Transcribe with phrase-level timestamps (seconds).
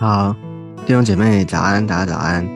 [0.00, 0.32] 好，
[0.86, 2.46] 弟兄姐妹早安，大家早安。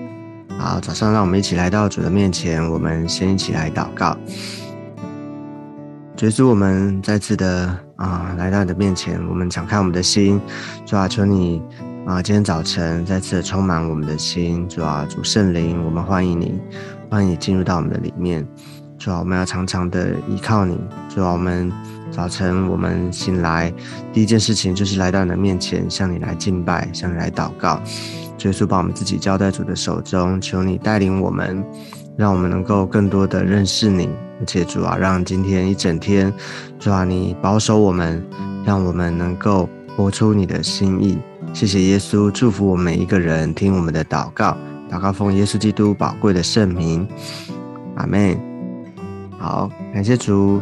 [0.56, 4.16] 好，早上让我们一起来到主的面前，我们先一起来祷告。
[6.14, 10.40] 主主，我们再次的啊来到你的面前，我们敞开我们的心，
[10.86, 11.61] 主啊，求你
[12.07, 16.61] 啊今天早晨再次的充满我们的心，主啊，主圣灵，我们欢迎你，
[17.11, 18.46] 欢迎你进入到我们的里面。
[19.02, 20.79] 主啊，我们要常常的依靠你。
[21.12, 21.72] 主啊，我们
[22.12, 23.72] 早晨我们醒来
[24.12, 27.80] 第一件事情就是来到你的面前，向你来敬拜，向你来祷告。
[28.38, 31.64] 主耶稣，把我们自己交在主的手中，求你带领我们，
[32.16, 34.08] 让我们能够更多的认识你。
[34.38, 36.33] 而且主啊，让今天一整天，
[36.78, 38.25] 主啊，你保守我们，
[38.64, 41.19] 让我们能够活出你的心意。
[41.53, 44.56] 谢谢耶稣，祝福我们每一个人，听我们的祷告，
[44.89, 47.05] 祷告奉耶稣基督宝贵的圣名，
[47.97, 48.52] 阿门。
[49.43, 50.61] 好，感谢主。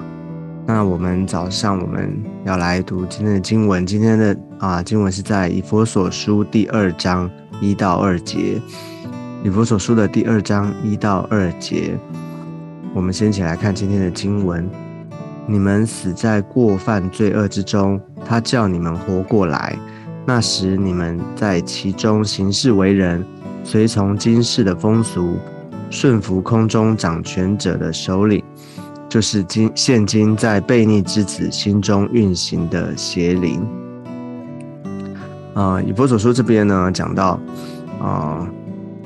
[0.66, 3.84] 那我们早上我们要来读今天的经文。
[3.84, 8.58] 今天的啊经文是在以佛所书第二章一到二节。
[9.44, 11.94] 以佛所书的第二章一到二节，
[12.94, 14.66] 我们先起来看今天的经文。
[15.46, 19.78] 你们死在过犯罪恶之中，他叫你们活过来。
[20.24, 23.22] 那时你们在其中行事为人，
[23.62, 25.36] 随从今世的风俗，
[25.90, 28.39] 顺服空中掌权者的首领。
[29.10, 33.60] 就是今现今在悖逆之子心中运行的邪灵。
[35.52, 37.38] 啊，以佛所说这边呢，讲到
[38.00, 38.48] 啊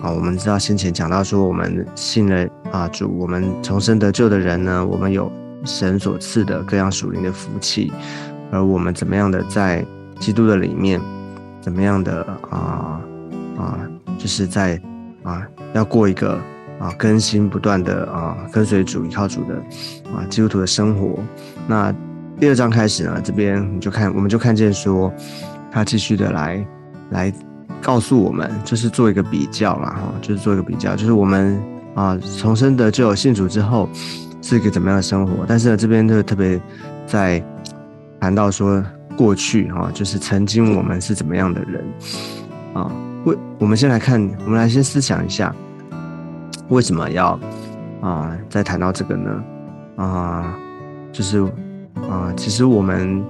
[0.03, 5.33] 啊，我们知道先前讲到说，我们信了啊主，我们重生得救的人呢，我们有
[5.65, 7.91] 神所赐的各样属灵的福气，
[8.53, 9.83] 而我们怎么样的在
[10.21, 11.01] 基督的里面，
[11.63, 13.01] 怎么样的啊
[13.57, 13.79] 啊，
[14.19, 14.79] 就是在
[15.23, 16.39] 啊要过一个。
[16.79, 19.55] 啊，更新不断的啊，跟随主、依靠主的
[20.13, 21.19] 啊，基督徒的生活。
[21.67, 21.95] 那
[22.39, 25.13] 第二章开始呢，这边你就看，我们就看见说，
[25.71, 26.67] 他继续的来
[27.11, 27.33] 来
[27.81, 31.63] 告诉我们，就是做一个比较啦，哈，就是做一个比较，就是我们
[31.95, 33.89] 啊重生的就有信主之后
[34.43, 35.45] 是一个怎么样的生活。
[35.47, 36.61] 但是呢，这边就特别
[37.07, 37.43] 在
[38.21, 38.85] 谈到说
[39.17, 41.85] 过去哈，就是曾经我们是怎么样的人
[42.75, 42.91] 啊？
[43.25, 45.55] 为我们先来看，我们来先思想一下。
[46.69, 47.39] 为什么要
[48.01, 48.37] 啊？
[48.49, 49.45] 再谈到这个呢？
[49.97, 50.59] 啊，
[51.13, 51.41] 就是
[52.09, 53.23] 啊，其实我们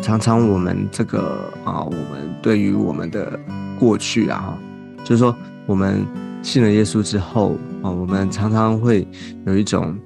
[0.00, 3.38] 常常我们这个啊，我们对于我们的
[3.78, 4.58] 过去啊，
[5.02, 5.34] 就是说
[5.66, 6.06] 我们
[6.42, 9.06] 信了耶稣之后啊，我们常常会
[9.46, 9.96] 有一种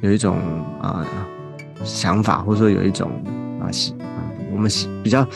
[0.00, 0.36] 有一种
[0.80, 1.04] 啊
[1.84, 3.10] 想法，或者说有一种
[3.60, 5.26] 啊喜啊，我们喜比较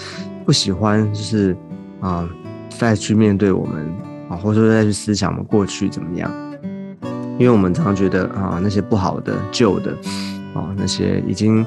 [0.46, 1.56] 不喜欢，就是
[2.00, 2.28] 啊
[2.70, 4.11] 再去面对我们。
[4.36, 6.30] 或者说再去思想我们过去怎么样，
[7.38, 9.92] 因为我们常常觉得啊那些不好的、旧的，
[10.54, 11.64] 啊那些已经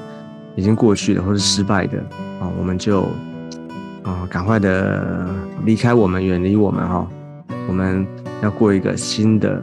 [0.55, 1.97] 已经过去的或者失败的
[2.39, 3.01] 啊，我们就
[4.03, 5.27] 啊赶快的
[5.65, 7.07] 离开我们，远离我们哈。
[7.67, 8.05] 我们
[8.41, 9.61] 要过一个新的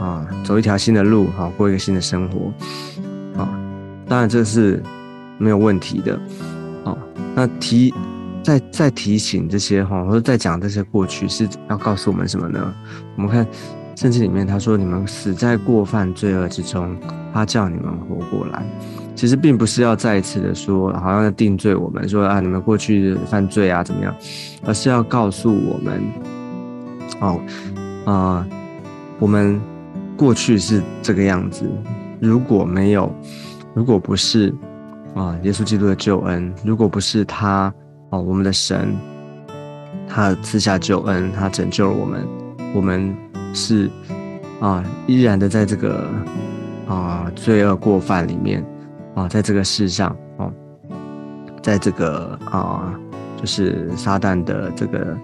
[0.00, 2.52] 啊，走一条新的路哈，过一个新的生活
[3.40, 3.48] 啊。
[4.08, 4.82] 当然这是
[5.38, 6.18] 没有问题的
[6.84, 6.96] 啊。
[7.34, 7.94] 那提。
[8.46, 12.72] 在在提醒这些哈，或者在讲这些过去是要告诉我们什么呢？
[13.16, 13.44] 我们看
[13.96, 16.96] 圣经里面他说：“你们死在过犯罪恶之中，
[17.34, 18.64] 他叫你们活过来。”
[19.16, 24.14] 其实并不是要再一次的说，好像要定罪我们，说啊你们过去犯罪啊怎么样，
[24.64, 26.00] 而是要告诉我们，
[27.20, 27.40] 哦
[28.04, 28.46] 啊，
[29.18, 29.60] 我们
[30.16, 31.68] 过去是这个样子。
[32.20, 33.12] 如果没有，
[33.74, 34.54] 如果不是
[35.16, 37.74] 啊耶稣基督的救恩，如果不是他。
[38.18, 38.96] 我们的神，
[40.08, 42.26] 他赐下救恩，他拯救了我们。
[42.74, 43.14] 我们
[43.54, 43.90] 是
[44.60, 46.06] 啊，依然的在这个
[46.86, 48.64] 啊罪恶过犯里面
[49.14, 50.52] 啊，在这个世上哦，
[51.62, 52.92] 在这个啊，
[53.40, 55.16] 就是撒旦的这个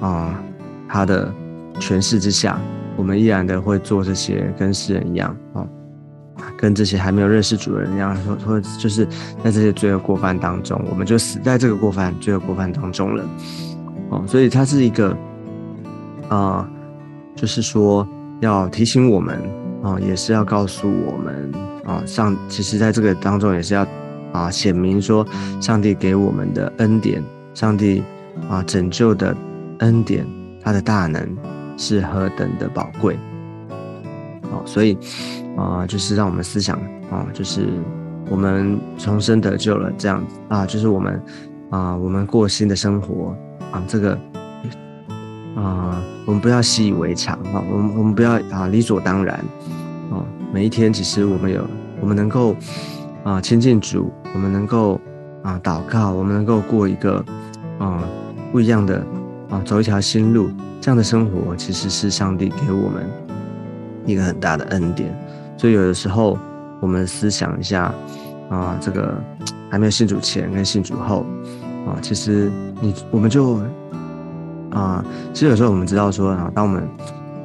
[0.00, 0.40] 啊
[0.88, 1.32] 他的
[1.80, 2.60] 权势之下，
[2.96, 5.66] 我们依然的会做这些跟世人一样啊。
[6.56, 9.04] 跟这些还没有认识主人一样，说说就是
[9.44, 13.24] 在这些罪恶过犯当中，我们就死在这个过犯罪恶过犯当中了。
[14.08, 15.16] 哦，所以它是一个
[16.28, 16.66] 啊，
[17.34, 18.08] 就是说
[18.40, 19.38] 要提醒我们
[19.82, 21.52] 啊，也是要告诉我们
[21.84, 23.86] 啊，上其实在这个当中也是要
[24.32, 25.26] 啊显明说，
[25.60, 27.22] 上帝给我们的恩典，
[27.52, 28.02] 上帝
[28.48, 29.36] 啊拯救的
[29.80, 30.26] 恩典，
[30.62, 31.36] 他的大能
[31.76, 33.18] 是何等的宝贵。
[34.50, 34.96] 哦，所以。
[35.56, 36.78] 啊，就是让我们思想
[37.10, 37.66] 啊，就是
[38.28, 41.22] 我们重生得救了这样子啊，就是我们
[41.70, 43.34] 啊，我们过新的生活
[43.72, 44.18] 啊，这个
[45.56, 49.36] 啊，我们不要习以为常啊，我们我们不要啊理所当然
[50.10, 50.22] 啊，
[50.52, 51.66] 每一天其实我们有，
[52.00, 52.54] 我们能够
[53.24, 55.00] 啊亲近主，我们能够
[55.42, 57.24] 啊祷告，我们能够过一个
[57.78, 58.02] 啊
[58.52, 59.02] 不一样的
[59.48, 60.50] 啊，走一条新路，
[60.80, 63.08] 这样的生活其实是上帝给我们
[64.04, 65.16] 一个很大的恩典。
[65.56, 66.38] 所以有的时候
[66.80, 67.92] 我们思想一下
[68.50, 69.14] 啊，这个
[69.70, 71.24] 还没有信主前跟信主后
[71.86, 72.50] 啊，其实
[72.80, 73.60] 你我们就
[74.70, 76.82] 啊，其实有时候我们知道说啊，当我们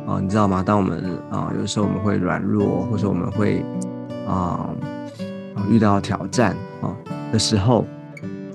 [0.08, 0.64] 啊，你知道吗？
[0.66, 3.64] 当我们啊，有时候我们会软弱，或者我们会
[4.28, 4.70] 啊
[5.70, 6.96] 遇到挑战啊
[7.32, 7.86] 的时候。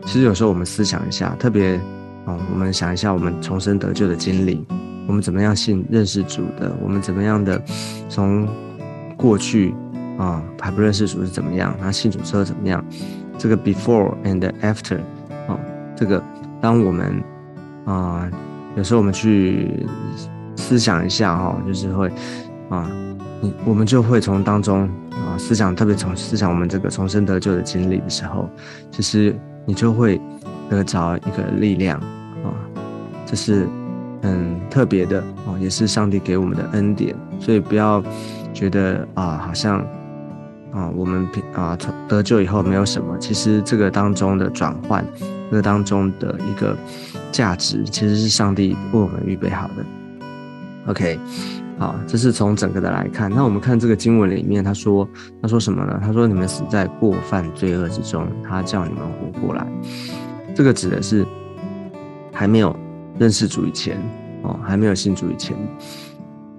[0.05, 1.81] 其实有时候我们思想一下，特别
[2.27, 4.65] 哦，我们想一下我们重生得救的经历，
[5.09, 6.73] 我们怎么样信认识主的？
[6.81, 7.61] 我们怎么样的
[8.09, 8.47] 从
[9.17, 9.75] 过去
[10.19, 11.75] 啊还不认识主是怎么样？
[11.81, 12.85] 那信主之后怎么样？
[13.39, 14.99] 这个 before and after
[15.49, 15.59] 啊，
[15.97, 16.23] 这个
[16.61, 17.23] 当我们
[17.85, 18.31] 啊
[18.77, 19.87] 有时候我们去
[20.57, 22.11] 思想一下哈，就是会
[22.69, 22.91] 啊，
[23.41, 28.49] 你我们就会从当中啊思想，特别从思想我们这个重生得救的经历的时候，
[28.91, 29.35] 其实。
[29.69, 30.21] 你就会
[30.71, 31.99] 得着一个力量
[32.45, 32.55] 啊，
[33.27, 33.67] 这是
[34.23, 37.17] 很特别的哦，也是上帝给我们的恩典。
[37.41, 38.01] 所以不要
[38.57, 39.81] 觉得啊，好像
[40.73, 43.19] 啊，我们啊从得救以后没有什么。
[43.19, 45.05] 其实这个当中的转换，
[45.51, 46.75] 这个当中的一个
[47.31, 49.85] 价值，其实是上帝为我们预备好的。
[50.87, 51.19] OK。
[51.79, 53.31] 好，这是从整个的来看。
[53.31, 55.07] 那我们看这个经文里面，他说，
[55.43, 56.01] 他说什么呢？
[56.03, 59.67] 他说：“你们死在过犯罪恶之中，他叫你们活过来。”
[60.57, 61.27] 这个指的是
[62.33, 62.75] 还没有
[63.19, 63.99] 认识主以前
[64.41, 65.55] 哦，还没有信主以前。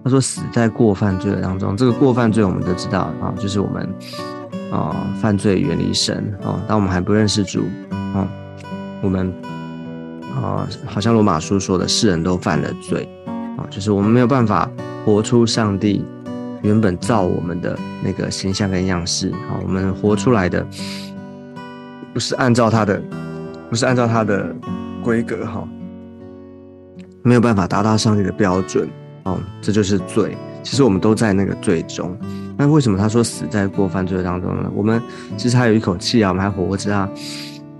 [0.07, 3.93] 他说：“死在过犯罪当中。”这个过犯罪我们都知道啊，就是我们
[4.71, 6.63] 啊犯罪远离神啊。
[6.65, 8.25] 当我们还不认识主啊，
[9.01, 9.33] 我们
[10.33, 13.05] 啊，好像罗马书说的，世人都犯了罪
[13.57, 14.69] 啊，就是我们没有办法。
[15.05, 16.03] 活出上帝
[16.63, 20.67] 原本造我们的那个形象跟样式啊，我们活出来的
[22.13, 23.01] 不是按照他的，
[23.69, 24.53] 不是按照他的
[25.01, 25.65] 规格哈，
[27.23, 28.89] 没有办法达到上帝的标准
[29.27, 30.37] 哦，这就是罪。
[30.63, 32.17] 其实我们都在那个罪中。
[32.57, 34.71] 那为什么他说死在过犯罪当中呢？
[34.73, 35.01] 我们
[35.35, 37.09] 其实还有一口气啊，我们还活着啊。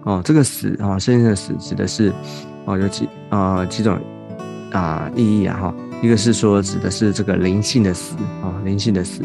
[0.04, 2.14] 哦，这个死啊，圣经的死指的是
[2.66, 3.98] 哦，有几啊几种
[4.72, 5.76] 啊意义啊哈。
[6.02, 9.24] 一个是说指的是这个灵性的死啊，灵性的死，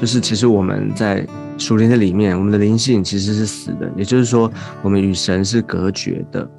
[0.00, 1.24] 就是其实我们在
[1.56, 4.50] 属灵的里面，我们的灵性其实是死的，也就是说
[4.82, 6.50] 我们与神是隔绝的，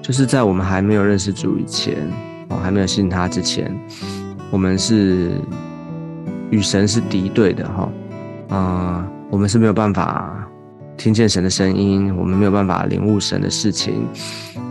[0.00, 1.94] 就是在我们还没有认识主以前，
[2.52, 3.74] 哦，还没有信他之前，
[4.50, 5.32] 我们是
[6.50, 7.88] 与神是敌对的哈，
[8.54, 10.46] 啊，我们是没有办法
[10.98, 14.06] 听见神的声音，我们没有办法领悟神的事情，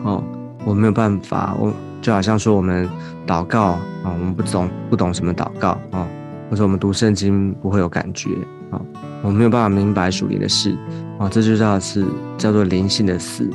[0.03, 0.23] 哦，
[0.63, 1.73] 我没有办法我。
[2.01, 2.89] 就好像说我们
[3.27, 3.73] 祷告
[4.03, 6.07] 啊，我们不懂不懂什么祷告啊，
[6.49, 8.31] 或者我们读圣经不会有感觉
[8.71, 8.81] 啊，
[9.21, 10.75] 我没有办法明白属灵的事
[11.19, 12.03] 啊，这就叫是
[12.39, 13.47] 叫做灵性的死。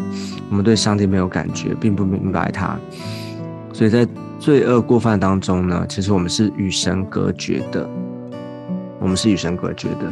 [0.49, 2.79] 我们对上帝没有感觉，并不明白他，
[3.76, 4.08] 所以在
[4.38, 7.87] 罪恶过犯当中呢，其实我们是与神隔绝的，
[8.99, 10.11] 我们是与神隔绝的。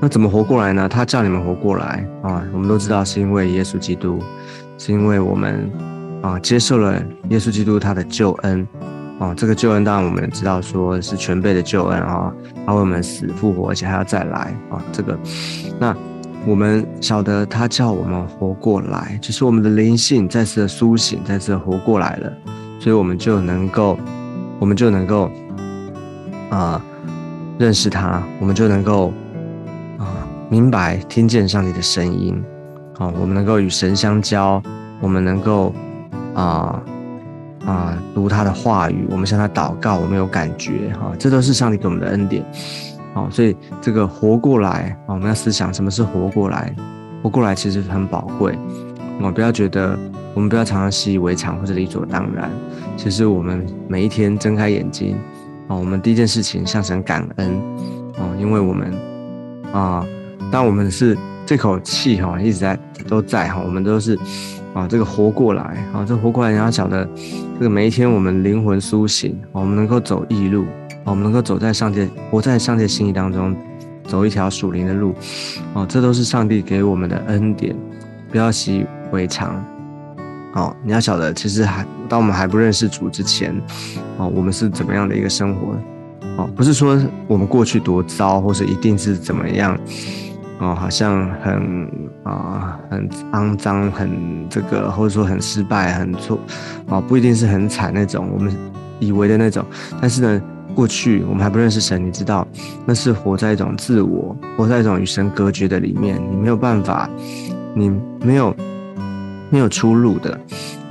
[0.00, 0.88] 那怎么活过来呢？
[0.88, 4.18] 他叫你们活过来啊，我们都知道是因为耶稣基督，
[4.78, 5.70] 是因为我们。
[6.22, 8.64] 啊，接受了耶稣基督他的救恩，
[9.18, 12.32] 啊，这个救恩当然我们知道说是全备的救恩啊，
[12.64, 15.18] 他为我们死复活，而且还要再来啊，这个，
[15.80, 15.92] 那
[16.46, 22.32] 我们晓得他叫我们活过来，就是我们的灵性再次的苏醒，再次的活过来了，
[22.82, 23.96] 所以我们就能够，
[24.58, 25.30] 我们就能够
[26.50, 26.82] 啊
[27.58, 29.12] 认识他，我们就能够
[29.98, 32.42] 啊明白听见上帝的声音，
[32.98, 34.60] 啊，我们能够与神相交，
[35.00, 35.72] 我们能够。
[36.34, 36.82] 啊
[37.66, 37.98] 啊！
[38.14, 42.42] 读他的话语，我们向他祷告，我们有感觉哈，这都是上帝给我们的恩典。
[43.12, 46.74] 好，所以这个活过来啊，我们要思想什么是活过来。
[47.22, 48.58] 活过来其实很宝贵，
[49.20, 49.94] 我不要觉得，
[50.34, 52.50] 我们不要常常习以为常或者理所当然。
[52.96, 55.16] 其实我们每一天睁开眼睛
[55.68, 57.50] 啊，我们第一件事情向神感恩
[58.16, 58.92] 啊，因为我们
[59.72, 60.06] 啊，
[60.50, 64.18] 当我们是这口气哈一直在都在哈，我们都是。
[64.74, 65.62] 啊，这个活过来
[65.92, 67.06] 啊，这活过来，你要晓得，
[67.58, 70.64] 这个每一天我们灵魂苏醒，我们能够走义路，
[71.04, 73.54] 我们能够走在上帝，活在上帝心意当中，
[74.04, 75.14] 走一条属灵的路，
[75.74, 77.76] 哦，这都是上帝给我们的恩典，
[78.30, 79.62] 不要习以为常。
[80.54, 83.54] 哦，你要晓得，其实还当我们还不认识主之前，
[84.18, 85.74] 哦，我们是怎么样的一个生活？
[86.36, 89.78] 哦，不是说我们过去多糟，或是一定是怎么样。
[90.58, 91.90] 哦，好像很
[92.22, 94.08] 啊，很肮脏，很
[94.48, 96.38] 这个，或者说很失败，很错，
[96.88, 98.54] 啊，不一定是很惨那种，我们
[99.00, 99.64] 以为的那种。
[100.00, 100.40] 但是呢，
[100.72, 102.46] 过去我们还不认识神，你知道，
[102.86, 107.10] 那是活在一种自我，活在一种与神隔绝的里面，你没有办法，
[107.74, 107.90] 你
[108.20, 108.54] 没有
[109.52, 110.40] 没有出路的，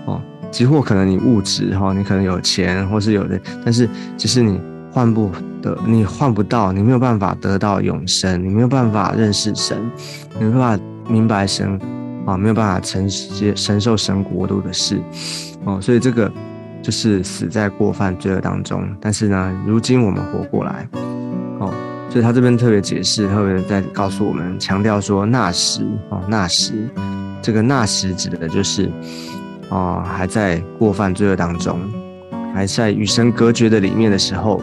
[0.06, 5.32] 哦，即或可能你物质哈，你可能有钱或是有的，但是其实你换不
[5.64, 9.78] 得，你换不到，你没有办法得到永生，你没有办法认识神，
[10.38, 11.80] 你没有办法明白神
[12.28, 15.02] 啊，没有办法承接承受神国度的事
[15.66, 16.32] 哦，所以这个
[16.84, 18.88] 就是死在过犯罪恶当中。
[19.02, 20.88] 但是呢，如今我们活过来
[21.60, 21.74] 哦，
[22.10, 26.88] 所以他这边特别解释，特别在告诉我们，强调说那时哦，那时
[27.42, 28.90] 这个那时指的就是。
[29.72, 31.80] 啊，还在过犯罪恶当中，
[32.54, 34.62] 还在与神隔绝的里面的时候，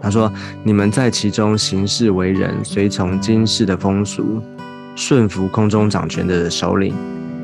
[0.00, 0.32] 他说
[0.64, 4.40] ：“你们在其中行事为人，随从今世的风俗，
[4.96, 6.94] 顺服空中掌权的首领。”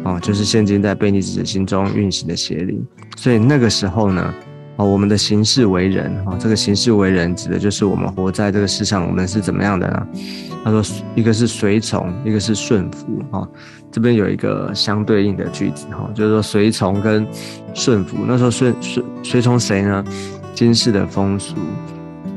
[0.04, 2.82] 哦，就是现今在贝尼子心中运行的邪灵。
[3.18, 4.34] 所以那个时候呢，
[4.76, 10.06] 哦，我们的行事为人，哈，这个行事为人指的就是我们活在这个世上，我们是怎么样的呢？
[10.64, 10.82] 他说
[11.14, 13.48] ：“一个是随从，一个是顺服。”哈。
[13.92, 17.24] 这边有一个相对应的句子哈，就是说随从跟
[17.74, 18.16] 顺服。
[18.26, 20.04] 那时候顺顺随从谁呢？
[20.52, 21.54] 今世的风俗，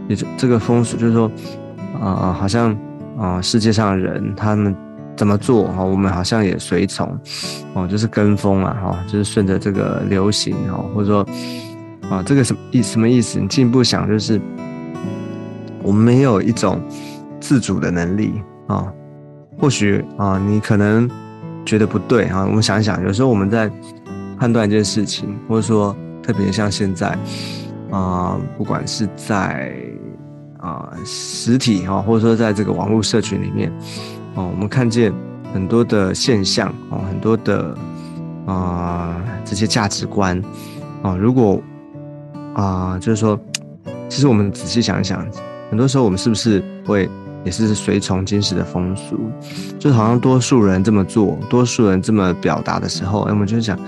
[0.08, 1.32] 也就这个风俗就是说，
[2.00, 2.78] 啊，好像
[3.18, 4.76] 啊，世界上人他们
[5.16, 7.18] 怎么做哈，我们好像也随从，
[7.74, 11.28] 哦，就是跟风啊哈，就是顺着这个流行哈，或者说
[12.10, 13.40] 啊，这个什么意什么意思？
[13.40, 14.40] 你进一步想，就是
[15.84, 16.82] 我们没有一种
[17.40, 18.92] 自主的能力啊，
[19.60, 21.10] 或许啊，你可能。
[21.68, 22.46] 觉得不对啊！
[22.46, 23.70] 我们想一想，有时候我们在
[24.40, 27.10] 判断一件事情，或者说特别像现在
[27.92, 29.76] 啊，不管是在
[30.60, 33.70] 啊实体哈，或者说在这个网络社群里面
[34.34, 35.14] 啊，我们看见
[35.54, 37.78] 很多的现象啊，很多的
[38.46, 40.42] 啊这些价值观
[41.02, 41.62] 啊，如果
[42.62, 43.40] 啊就是说，
[44.10, 45.26] 其实我们仔细想一想，
[45.70, 47.10] 很多时候我们是不是会？
[47.46, 49.16] 也是随从今世的风俗，
[49.80, 53.80] 就好像多数人这么做，多数人这么表达的时候，哎，我们就想，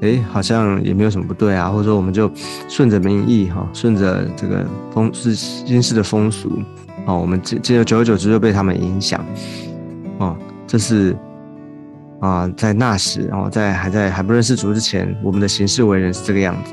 [0.00, 2.30] 哎，好像也没有什么不对啊，或者说我们就
[2.70, 4.64] 顺着民意哈，顺着这个
[4.94, 6.62] 风是今世的风俗，
[7.04, 9.22] 哦，我们这这久而久之就被他们影响，
[10.16, 10.34] 哦，
[10.66, 11.14] 这是。
[12.22, 16.70] 啊，在那时，然后在还在还不认识主之前，我们的行事为人是这个样子，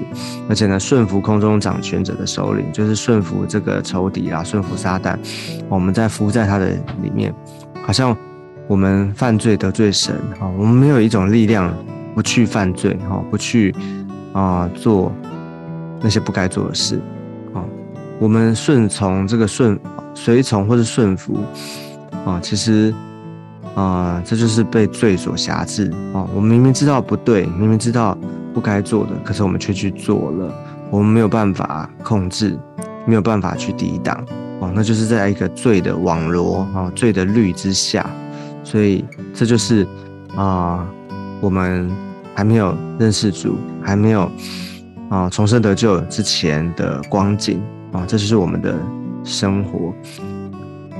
[0.48, 5.18] 而且呢，顺服空中掌权者的首领，就是顺服这个仇敌啊，顺服撒旦，
[5.68, 6.70] 我们在服在他的
[7.01, 7.34] 里面，
[7.84, 8.15] 好像
[8.68, 11.74] 我们犯罪得罪神，哈，我们没有一种力量
[12.13, 13.74] 不去犯罪，哈，不去
[14.34, 15.12] 啊做
[16.00, 17.01] 那些不该做的事，
[17.56, 17.65] 啊，
[18.20, 19.79] 我们顺从这个顺
[20.13, 21.39] 随从或者顺服，
[22.24, 22.94] 啊，其实。
[23.75, 26.25] 啊，这就是被罪所辖制啊！
[26.35, 28.17] 我们明明知道不对，明明知道
[28.53, 30.53] 不该做的，可是我们却去做了。
[30.91, 32.57] 我们没有办法控制，
[33.05, 34.25] 没有办法去抵挡
[34.59, 38.05] 哦，那就是在一个罪的网罗啊，罪的律之下。
[38.63, 39.88] 所以这就是
[40.35, 40.85] 啊，
[41.39, 41.89] 我们
[42.35, 44.29] 还没有认识主，还没有
[45.09, 47.61] 啊重生得救之前的光景
[47.91, 48.75] 啊，这就是我们的
[49.23, 49.93] 生活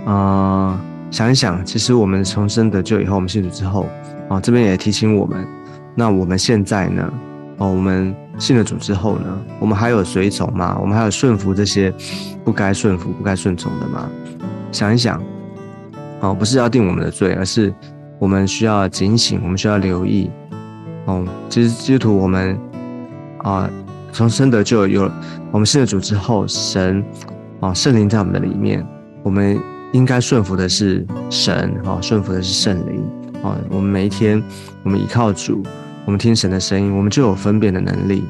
[0.09, 0.79] 啊。
[1.11, 3.87] 想一想，其实我们重生得救以后，我们信主之后，
[4.29, 5.45] 啊，这边也提醒我们，
[5.95, 7.11] 那我们现在呢？
[7.57, 10.77] 哦，我们信了主之后呢，我们还有随从吗？
[10.79, 11.93] 我们还有顺服这些
[12.45, 14.09] 不该顺服、不该顺从的吗？
[14.71, 15.21] 想一想，
[16.21, 17.73] 哦，不是要定我们的罪，而是
[18.19, 20.29] 我们需要警醒，我们需要留意。
[21.05, 22.57] 哦，其实基督徒我们
[23.39, 23.69] 啊，
[24.13, 25.11] 重生得救有
[25.51, 27.03] 我们信了主之后，神
[27.59, 28.85] 啊，圣灵在我们的里面，
[29.23, 29.59] 我们。
[29.91, 33.03] 应该顺服的是神，啊，顺服的是圣灵，
[33.43, 34.41] 啊，我们每一天，
[34.84, 35.63] 我们依靠主，
[36.05, 38.24] 我们听神的声音，我们就有分辨的能力，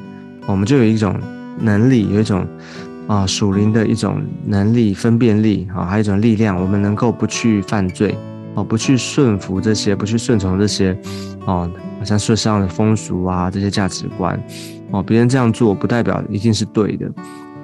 [0.46, 1.18] 我们就有一种
[1.58, 2.46] 能力，有一种
[3.06, 8.14] 啊属灵的一种能力，分辨力，啊，还有一种力量，我们能够不去犯罪，
[8.54, 10.96] 哦，不去顺服这些，不去顺从这些，
[11.46, 14.42] 哦，好像世上的风俗啊，这些价值观，
[14.92, 17.06] 哦，别人这样做不代表一定是对的，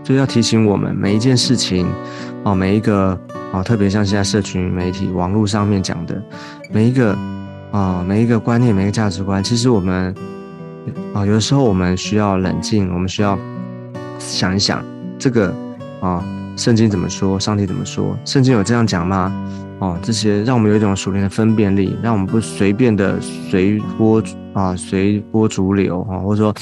[0.07, 1.85] 就要提醒我们每一件事情，
[2.45, 3.19] 哦，每一个。
[3.53, 6.21] 啊，特别像现在社群媒体、网络上面讲的
[6.71, 7.17] 每一个
[7.71, 10.13] 啊，每一个观念、每一个价值观，其实我们
[11.15, 13.39] 啊，有的时候我们需要冷静，我们需要
[14.19, 14.85] 想一想，
[15.17, 15.55] 这个
[16.01, 16.23] 啊，
[16.57, 17.39] 圣经怎么说？
[17.39, 18.19] 上帝怎么说？
[18.25, 19.33] 圣经有这样讲吗？
[19.79, 24.23] 哦，这些让我们有一种熟练的分辨力，让我们不随便的随波
[24.55, 26.55] 啊，随波逐流啊，或者说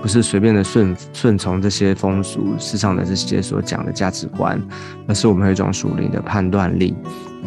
[0.00, 4.58] 不是随便的顺顺从这些风俗世上的这些所讲的价值观，
[5.06, 6.96] 而是我们有一种熟练的判断力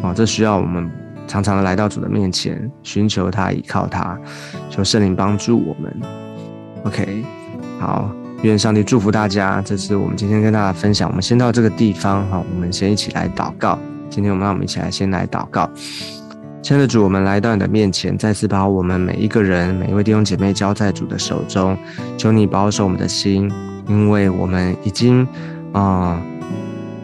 [0.00, 0.88] 啊，这需要我们
[1.26, 4.16] 常常的来到主的面前，寻求他，依靠他，
[4.70, 5.92] 求圣灵帮助我们。
[6.84, 7.24] OK，
[7.80, 8.08] 好，
[8.42, 9.60] 愿上帝祝福大家。
[9.60, 13.76] 这是我们今天跟大家分享，我们先到这个地方哈，我们先一起来祷告。
[14.16, 15.68] 今天我们让我们一起来先来祷告，
[16.62, 21.76] 亲爱的主，我们来到你的面前，再次把我们每一个人、每一位弟兄姐妹交在主的手中，
[22.16, 23.52] 求你保守我们的心，
[23.86, 25.28] 因为我们已经
[25.74, 26.18] 啊。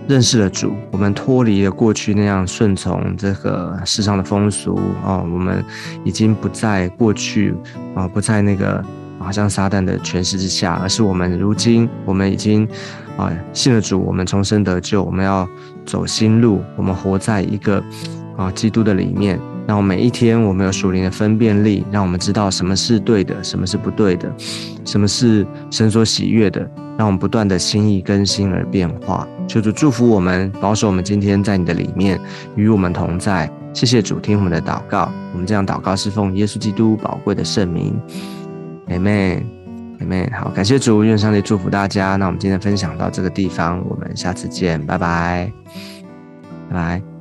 [0.09, 5.63] 认识了主，我们脱离了过去那样顺从这个世上的风俗啊，我们
[6.05, 7.55] 已经不在过去
[7.95, 8.83] 啊，不在那个
[9.19, 12.67] 好像撒旦的权势之下，而是我们如今我们已经
[13.17, 15.49] 啊信了主，我们重生得救，我们要
[15.85, 17.83] 走新路，我们活在一个
[18.37, 19.39] 啊基督的里面。
[19.65, 24.29] 让每一天我们有属灵的分辨力，让我们知道什么是对的，什么是不对的，
[24.85, 29.25] 什么是神所喜悦的，让我们不断的心意更新而变化。
[29.47, 32.21] 求主祝福我们，保守我们今天在你的里面
[32.57, 33.49] 与我们同在。
[33.73, 35.09] 谢谢主，听我们的祷告。
[35.33, 37.95] 我们这样祷告是奉耶稣基督宝贵的圣名。
[39.99, 40.31] 姐妹。
[40.33, 42.17] 好，感谢主，愿上帝祝福大家。
[42.17, 45.53] 那我们今天分享到这个地方，我们下次见，拜拜，
[46.71, 47.12] 拜拜。